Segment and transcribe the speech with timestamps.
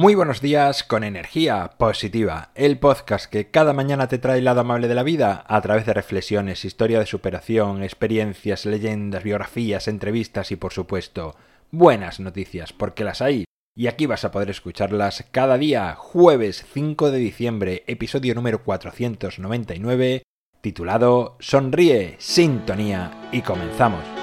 [0.00, 4.62] Muy buenos días con energía positiva, el podcast que cada mañana te trae el lado
[4.62, 10.52] amable de la vida a través de reflexiones, historia de superación, experiencias, leyendas, biografías, entrevistas
[10.52, 11.36] y por supuesto
[11.70, 13.44] buenas noticias, porque las hay.
[13.76, 20.22] Y aquí vas a poder escucharlas cada día, jueves 5 de diciembre, episodio número 499,
[20.62, 24.19] titulado Sonríe, Sintonía y comenzamos.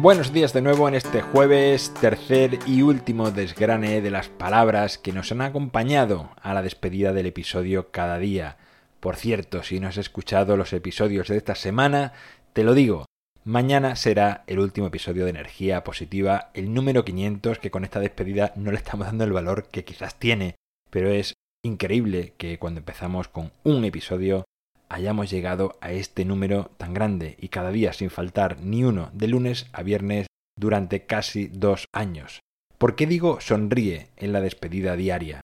[0.00, 5.12] Buenos días de nuevo en este jueves, tercer y último desgrane de las palabras que
[5.12, 8.58] nos han acompañado a la despedida del episodio cada día.
[9.00, 12.12] Por cierto, si no has escuchado los episodios de esta semana,
[12.52, 13.06] te lo digo,
[13.42, 18.52] mañana será el último episodio de Energía Positiva, el número 500, que con esta despedida
[18.54, 20.54] no le estamos dando el valor que quizás tiene,
[20.90, 24.44] pero es increíble que cuando empezamos con un episodio
[24.88, 29.28] hayamos llegado a este número tan grande y cada día sin faltar ni uno de
[29.28, 30.26] lunes a viernes
[30.58, 32.40] durante casi dos años.
[32.78, 35.40] ¿Por qué digo sonríe en la despedida diaria?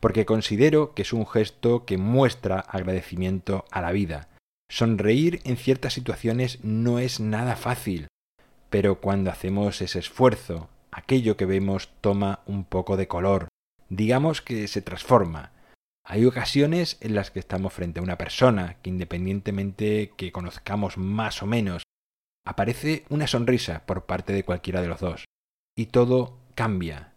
[0.00, 4.28] Porque considero que es un gesto que muestra agradecimiento a la vida.
[4.70, 8.08] Sonreír en ciertas situaciones no es nada fácil,
[8.70, 13.48] pero cuando hacemos ese esfuerzo, aquello que vemos toma un poco de color,
[13.90, 15.52] digamos que se transforma,
[16.04, 21.42] hay ocasiones en las que estamos frente a una persona que independientemente que conozcamos más
[21.42, 21.82] o menos,
[22.44, 25.24] aparece una sonrisa por parte de cualquiera de los dos
[25.76, 27.12] y todo cambia.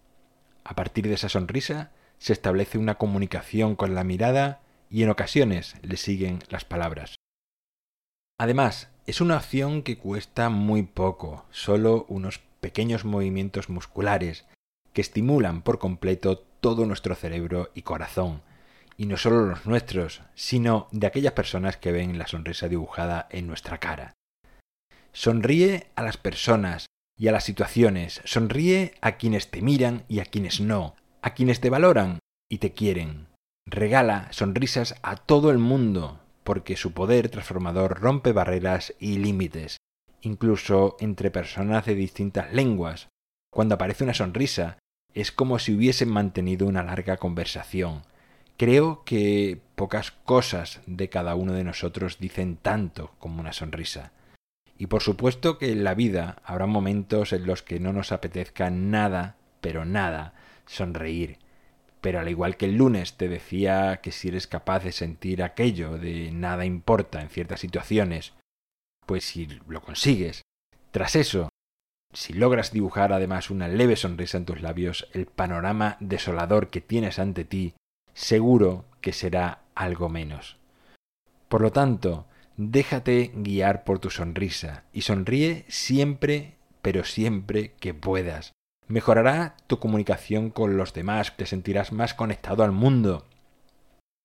[0.64, 5.76] A partir de esa sonrisa se establece una comunicación con la mirada y en ocasiones
[5.82, 7.16] le siguen las palabras.
[8.38, 14.46] Además, es una opción que cuesta muy poco, solo unos pequeños movimientos musculares
[14.94, 18.42] que estimulan por completo todo nuestro cerebro y corazón,
[18.98, 23.48] y no solo los nuestros, sino de aquellas personas que ven la sonrisa dibujada en
[23.48, 24.14] nuestra cara.
[25.12, 26.86] Sonríe a las personas
[27.18, 31.62] y a las situaciones, sonríe a quienes te miran y a quienes no, a quienes
[31.62, 32.20] te valoran
[32.50, 33.28] y te quieren.
[33.66, 39.78] Regala sonrisas a todo el mundo, porque su poder transformador rompe barreras y límites,
[40.22, 43.08] incluso entre personas de distintas lenguas.
[43.52, 44.78] Cuando aparece una sonrisa,
[45.14, 48.04] es como si hubiesen mantenido una larga conversación,
[48.58, 54.14] Creo que pocas cosas de cada uno de nosotros dicen tanto como una sonrisa.
[54.78, 58.70] Y por supuesto que en la vida habrá momentos en los que no nos apetezca
[58.70, 60.34] nada, pero nada,
[60.66, 61.38] sonreír.
[62.00, 65.98] Pero al igual que el lunes te decía que si eres capaz de sentir aquello
[65.98, 68.34] de nada importa en ciertas situaciones,
[69.06, 70.44] pues si lo consigues,
[70.92, 71.50] tras eso,
[72.14, 77.20] si logras dibujar además una leve sonrisa en tus labios, el panorama desolador que tienes
[77.20, 77.74] ante ti
[78.16, 80.58] seguro que será algo menos.
[81.48, 82.26] Por lo tanto,
[82.58, 88.54] déjate guiar por tu sonrisa y sonríe siempre, pero siempre que puedas.
[88.88, 93.26] Mejorará tu comunicación con los demás, te sentirás más conectado al mundo.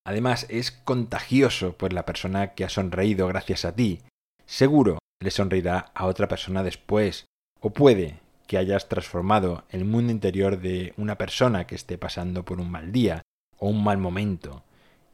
[0.06, 4.00] Además, es contagioso, pues la persona que ha sonreído gracias a ti,
[4.46, 7.26] seguro le sonreirá a otra persona después,
[7.60, 12.60] o puede que hayas transformado el mundo interior de una persona que esté pasando por
[12.60, 13.22] un mal día,
[13.60, 14.64] o un mal momento,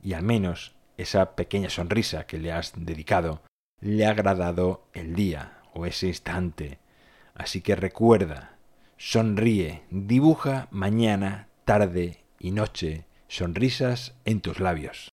[0.03, 3.43] y al menos esa pequeña sonrisa que le has dedicado
[3.81, 6.79] le ha agradado el día o ese instante.
[7.35, 8.57] Así que recuerda,
[8.97, 15.11] sonríe, dibuja mañana, tarde y noche sonrisas en tus labios.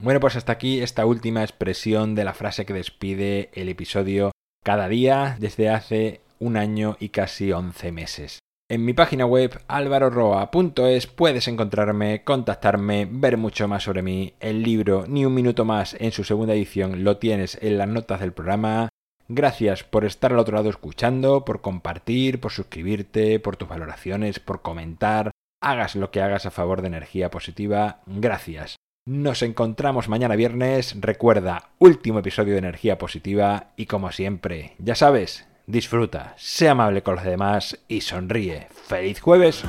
[0.00, 4.30] Bueno, pues hasta aquí esta última expresión de la frase que despide el episodio
[4.64, 8.38] cada día desde hace un año y casi once meses.
[8.70, 14.34] En mi página web alvaroroa.es puedes encontrarme, contactarme, ver mucho más sobre mí.
[14.40, 18.20] El libro Ni un minuto más en su segunda edición lo tienes en las notas
[18.20, 18.90] del programa.
[19.26, 24.60] Gracias por estar al otro lado escuchando, por compartir, por suscribirte, por tus valoraciones, por
[24.60, 25.30] comentar.
[25.62, 28.02] Hagas lo que hagas a favor de energía positiva.
[28.04, 28.76] Gracias.
[29.06, 30.94] Nos encontramos mañana viernes.
[31.00, 37.14] Recuerda, último episodio de energía positiva y como siempre, ya sabes, disfruta, sea amable con
[37.14, 38.66] los demás y sonríe.
[38.88, 39.62] ¡Feliz jueves!